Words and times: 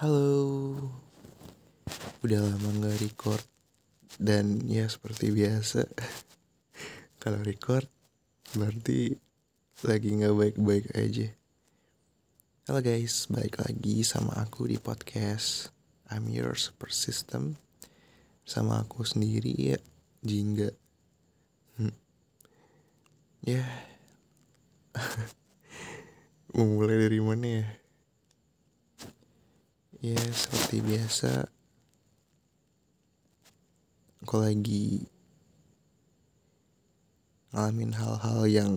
Halo, 0.00 0.80
udah 2.24 2.40
lama 2.40 2.72
nggak 2.72 3.04
record 3.04 3.44
dan 4.16 4.64
ya 4.64 4.88
seperti 4.88 5.28
biasa 5.28 5.84
kalau 7.20 7.44
record 7.44 7.84
berarti 8.56 9.12
lagi 9.84 10.08
nggak 10.16 10.32
baik-baik 10.32 10.96
aja. 10.96 11.28
Halo 12.64 12.80
guys, 12.80 13.28
balik 13.28 13.60
lagi 13.60 14.00
sama 14.00 14.40
aku 14.40 14.72
di 14.72 14.80
podcast 14.80 15.68
I'm 16.08 16.32
Your 16.32 16.56
Super 16.56 16.88
System 16.88 17.60
sama 18.48 18.80
aku 18.80 19.04
sendiri 19.04 19.52
ya, 19.52 19.76
Jingga. 20.24 20.72
Hmm. 21.76 21.92
Ya, 23.44 23.68
mau 26.56 26.64
mulai 26.64 27.04
dari 27.04 27.20
mana 27.20 27.48
ya? 27.60 27.79
Ya 30.00 30.16
seperti 30.16 30.80
biasa. 30.80 31.44
Aku 34.24 34.40
lagi 34.40 35.04
Ngalamin 37.52 37.92
hal-hal 37.92 38.40
yang 38.48 38.72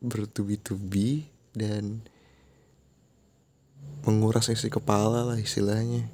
Bertubi-tubi 0.00 1.28
Dan 1.52 2.00
Menguras 4.08 4.48
isi 4.48 4.72
kepala 4.72 5.20
lah 5.20 5.36
istilahnya. 5.36 6.08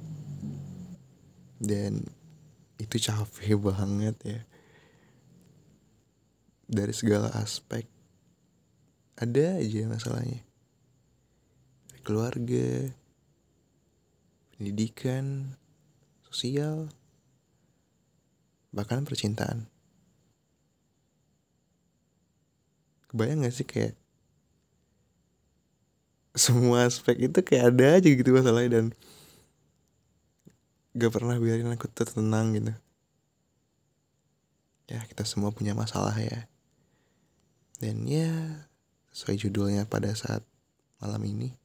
Dan 1.63 2.03
Itu 2.75 2.99
capek 2.99 3.55
banget 3.55 4.19
ya. 4.27 4.41
Dari 6.67 6.91
segala 6.91 7.31
aspek 7.39 7.87
Ada 9.15 9.63
aja 9.63 9.87
masalahnya. 9.87 10.43
Keluarga 12.03 12.98
pendidikan, 14.59 15.55
sosial, 16.27 16.91
bahkan 18.75 19.07
percintaan. 19.07 19.71
Kebayang 23.07 23.47
gak 23.47 23.55
sih 23.55 23.63
kayak 23.63 23.95
semua 26.35 26.85
aspek 26.85 27.31
itu 27.31 27.39
kayak 27.39 27.71
ada 27.73 28.03
aja 28.03 28.09
gitu 28.11 28.35
masalahnya 28.35 28.69
dan 28.75 28.85
gak 30.99 31.11
pernah 31.15 31.39
biarin 31.39 31.71
aku 31.71 31.87
tenang 31.95 32.51
gitu. 32.59 32.75
Ya 34.91 34.99
kita 35.07 35.23
semua 35.23 35.55
punya 35.55 35.71
masalah 35.71 36.19
ya. 36.19 36.51
Dan 37.79 38.03
ya 38.03 38.59
sesuai 39.15 39.39
judulnya 39.39 39.87
pada 39.87 40.11
saat 40.11 40.43
malam 40.99 41.23
ini 41.23 41.55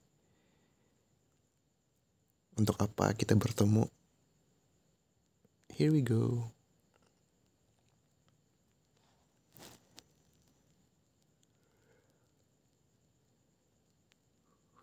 untuk 2.55 2.79
apa 2.79 3.15
kita 3.15 3.35
bertemu. 3.35 3.87
Here 5.75 5.91
we 5.91 6.07
go. 6.07 6.55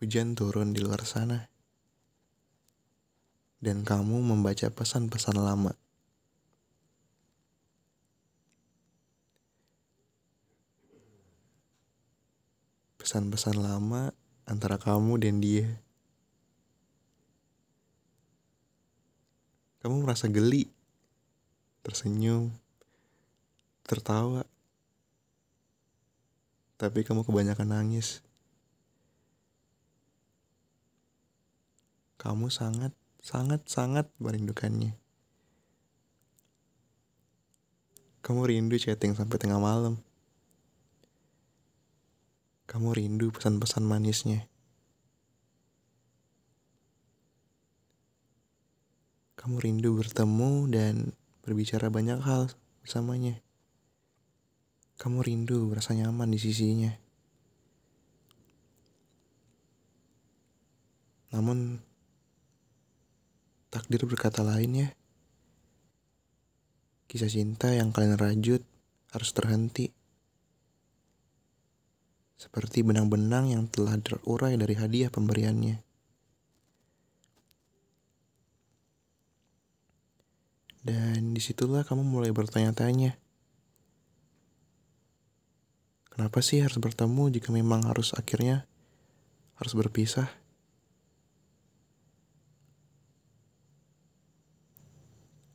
Hujan 0.02 0.34
turun 0.34 0.74
di 0.74 0.82
luar 0.82 1.06
sana. 1.06 1.46
Dan 3.62 3.86
kamu 3.86 4.18
membaca 4.18 4.66
pesan-pesan 4.66 5.38
lama. 5.38 5.70
Pesan-pesan 12.98 13.62
lama 13.62 14.10
antara 14.50 14.74
kamu 14.82 15.22
dan 15.22 15.38
dia. 15.38 15.78
Kamu 19.82 20.06
merasa 20.06 20.30
geli, 20.30 20.70
tersenyum, 21.82 22.54
tertawa, 23.82 24.46
tapi 26.78 27.02
kamu 27.02 27.26
kebanyakan 27.26 27.74
nangis. 27.74 28.22
Kamu 32.22 32.46
sangat, 32.54 32.94
sangat, 33.18 33.66
sangat 33.66 34.06
merindukannya. 34.22 34.94
Kamu 38.22 38.46
rindu 38.46 38.78
chatting 38.78 39.18
sampai 39.18 39.34
tengah 39.42 39.58
malam. 39.58 39.98
Kamu 42.70 42.94
rindu 42.94 43.34
pesan-pesan 43.34 43.82
manisnya. 43.82 44.46
Kamu 49.42 49.58
rindu 49.58 49.98
bertemu 49.98 50.70
dan 50.70 51.10
berbicara 51.42 51.90
banyak 51.90 52.22
hal 52.22 52.54
bersamanya. 52.78 53.42
Kamu 55.02 55.18
rindu 55.18 55.66
merasa 55.66 55.98
nyaman 55.98 56.30
di 56.30 56.38
sisinya. 56.38 56.94
Namun, 61.34 61.82
takdir 63.74 64.06
berkata 64.06 64.46
lain 64.46 64.86
ya. 64.86 64.88
Kisah 67.10 67.26
cinta 67.26 67.74
yang 67.74 67.90
kalian 67.90 68.14
rajut 68.14 68.62
harus 69.10 69.30
terhenti. 69.34 69.90
Seperti 72.38 72.86
benang-benang 72.86 73.50
yang 73.50 73.66
telah 73.66 73.98
terurai 73.98 74.54
dari 74.54 74.78
hadiah 74.78 75.10
pemberiannya. 75.10 75.91
Dan 80.82 81.30
di 81.30 81.38
situlah 81.38 81.86
kamu 81.86 82.02
mulai 82.02 82.34
bertanya-tanya. 82.34 83.14
Kenapa 86.10 86.42
sih 86.42 86.58
harus 86.58 86.76
bertemu 86.76 87.30
jika 87.30 87.54
memang 87.54 87.86
harus 87.86 88.12
akhirnya 88.18 88.66
harus 89.56 89.72
berpisah? 89.78 90.26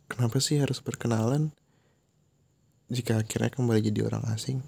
Kenapa 0.08 0.42
sih 0.42 0.58
harus 0.58 0.82
berkenalan 0.82 1.54
jika 2.90 3.20
akhirnya 3.22 3.52
kembali 3.54 3.84
jadi 3.84 4.08
orang 4.08 4.26
asing? 4.34 4.64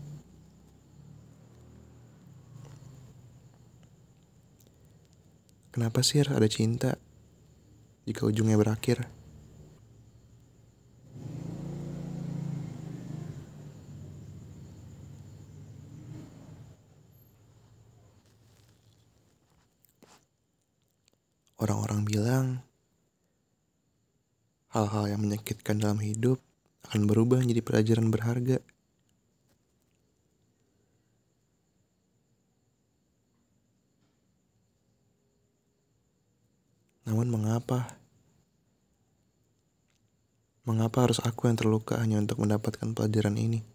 Kenapa 5.73 6.03
sih 6.03 6.19
harus 6.19 6.35
ada 6.35 6.45
cinta 6.51 6.99
jika 8.03 8.27
ujungnya 8.27 8.59
berakhir? 8.59 9.18
Orang-orang 21.59 22.07
bilang 22.07 22.45
hal-hal 24.71 25.11
yang 25.11 25.27
menyakitkan 25.27 25.75
dalam 25.75 25.99
hidup 25.99 26.39
akan 26.87 27.03
berubah 27.03 27.43
menjadi 27.43 27.59
pelajaran 27.59 28.07
berharga. 28.07 28.63
Namun 37.03 37.27
mengapa? 37.27 37.99
Mengapa 40.63 41.09
harus 41.09 41.19
aku 41.19 41.49
yang 41.49 41.57
terluka 41.57 41.97
hanya 41.97 42.21
untuk 42.21 42.39
mendapatkan 42.39 42.93
pelajaran 42.93 43.35
ini? 43.35 43.65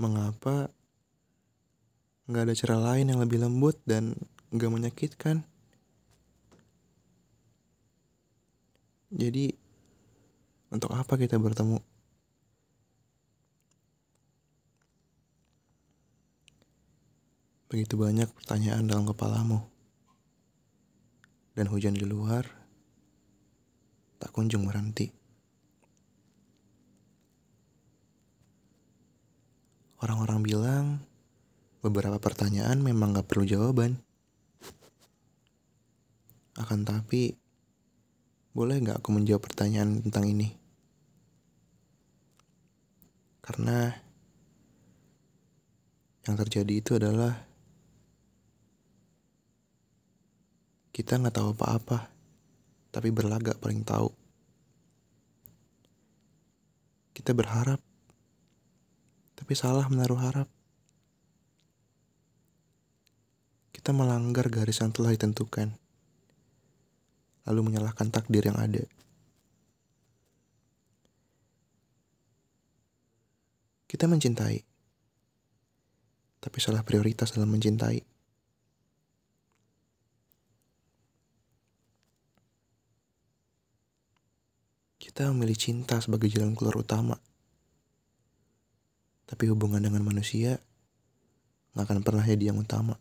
Mengapa 0.00 0.72
nggak 2.30 2.44
ada 2.46 2.54
cara 2.54 2.76
lain 2.78 3.10
yang 3.10 3.20
lebih 3.20 3.42
lembut 3.42 3.76
dan 3.82 4.14
nggak 4.50 4.70
menyakitkan. 4.70 5.46
Jadi, 9.10 9.50
untuk 10.70 10.94
apa 10.94 11.18
kita 11.18 11.34
bertemu? 11.38 11.82
Begitu 17.70 17.94
banyak 17.94 18.30
pertanyaan 18.34 18.86
dalam 18.86 19.06
kepalamu. 19.06 19.62
Dan 21.54 21.70
hujan 21.70 21.94
di 21.94 22.06
luar 22.06 22.46
tak 24.18 24.34
kunjung 24.34 24.66
berhenti. 24.66 25.10
Orang-orang 30.02 30.40
bilang 30.42 30.84
beberapa 31.84 32.16
pertanyaan 32.18 32.80
memang 32.82 33.14
gak 33.14 33.28
perlu 33.30 33.44
jawaban. 33.46 34.00
Akan 36.60 36.84
tapi, 36.84 37.32
boleh 38.52 38.76
nggak 38.84 39.00
aku 39.00 39.16
menjawab 39.16 39.40
pertanyaan 39.40 40.04
tentang 40.04 40.28
ini? 40.28 40.52
Karena 43.40 43.88
yang 46.28 46.36
terjadi 46.36 46.74
itu 46.76 47.00
adalah 47.00 47.50
Kita 51.00 51.16
nggak 51.16 51.32
tahu 51.32 51.56
apa-apa, 51.56 52.12
tapi 52.92 53.08
berlagak 53.08 53.56
paling 53.56 53.80
tahu. 53.80 54.12
Kita 57.16 57.32
berharap, 57.32 57.80
tapi 59.32 59.52
salah 59.56 59.88
menaruh 59.88 60.20
harap. 60.20 60.48
Kita 63.72 63.96
melanggar 63.96 64.52
garis 64.52 64.84
yang 64.84 64.92
telah 64.92 65.16
ditentukan, 65.16 65.72
lalu 67.48 67.60
menyalahkan 67.70 68.12
takdir 68.12 68.44
yang 68.44 68.58
ada. 68.60 68.84
Kita 73.90 74.06
mencintai, 74.06 74.58
tapi 76.38 76.58
salah 76.62 76.86
prioritas 76.86 77.34
dalam 77.34 77.50
mencintai. 77.50 78.00
Kita 85.02 85.26
memilih 85.34 85.58
cinta 85.58 85.98
sebagai 85.98 86.30
jalan 86.30 86.54
keluar 86.54 86.78
utama. 86.78 87.18
Tapi 89.26 89.44
hubungan 89.50 89.82
dengan 89.82 90.06
manusia 90.06 90.62
nggak 91.74 91.84
akan 91.86 92.00
pernah 92.06 92.22
jadi 92.22 92.54
yang 92.54 92.62
utama. 92.62 92.94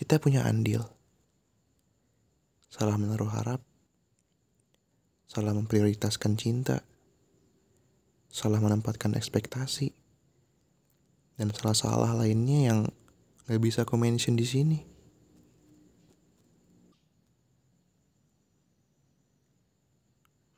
Kita 0.00 0.16
punya 0.16 0.48
andil. 0.48 0.80
Salah 2.72 2.96
menaruh 2.96 3.28
harap. 3.36 3.60
Salah 5.28 5.52
memprioritaskan 5.52 6.40
cinta. 6.40 6.80
Salah 8.32 8.64
menempatkan 8.64 9.12
ekspektasi. 9.12 9.92
Dan 11.36 11.52
salah-salah 11.52 12.16
lainnya 12.16 12.72
yang 12.72 12.78
gak 13.44 13.60
bisa 13.60 13.84
aku 13.84 14.00
mention 14.00 14.40
di 14.40 14.48
sini. 14.48 14.80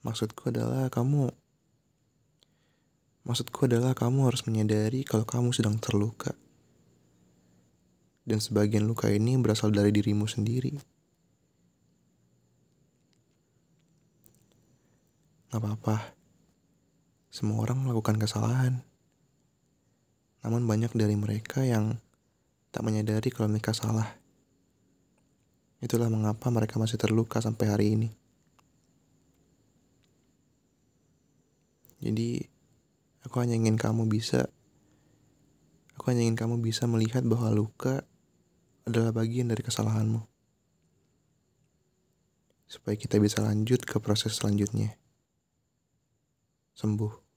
Maksudku 0.07 0.55
adalah 0.55 0.87
kamu 0.87 1.35
Maksudku 3.27 3.67
adalah 3.67 3.99
kamu 3.99 4.31
harus 4.31 4.47
menyadari 4.47 5.03
kalau 5.03 5.27
kamu 5.27 5.51
sedang 5.51 5.83
terluka. 5.83 6.31
Dan 8.23 8.39
sebagian 8.39 8.87
luka 8.87 9.11
ini 9.11 9.35
berasal 9.39 9.75
dari 9.75 9.91
dirimu 9.91 10.31
sendiri. 10.31 10.79
Gak 15.51 15.59
apa-apa. 15.59 16.15
Semua 17.29 17.67
orang 17.67 17.83
melakukan 17.83 18.17
kesalahan. 18.17 18.81
Namun 20.47 20.67
banyak 20.67 20.95
dari 20.95 21.19
mereka 21.19 21.67
yang 21.67 21.99
tak 22.71 22.87
menyadari 22.87 23.29
kalau 23.29 23.51
mereka 23.51 23.75
salah. 23.75 24.17
Itulah 25.83 26.07
mengapa 26.07 26.47
mereka 26.55 26.79
masih 26.79 26.97
terluka 26.97 27.43
sampai 27.43 27.67
hari 27.69 27.87
ini. 27.99 28.09
Jadi, 32.03 32.43
aku 33.23 33.39
hanya 33.39 33.55
ingin 33.55 33.79
kamu 33.79 34.11
bisa 34.11 34.51
aku 35.95 36.11
hanya 36.11 36.27
ingin 36.27 36.35
kamu 36.35 36.59
bisa 36.59 36.91
melihat 36.91 37.23
bahwa 37.23 37.55
luka 37.55 38.03
adalah 38.87 39.15
bagian 39.15 39.51
dari 39.51 39.63
kesalahanmu. 39.63 40.21
Supaya 42.67 42.97
kita 42.97 43.21
bisa 43.21 43.45
lanjut 43.45 43.85
ke 43.85 44.01
proses 44.01 44.39
selanjutnya. 44.39 44.97
Sembuh. 46.73 47.32